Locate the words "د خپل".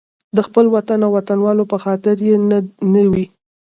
0.35-0.65